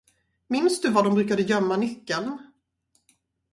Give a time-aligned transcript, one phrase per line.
[0.55, 2.37] Minns du var de brukade gömma nyckeln?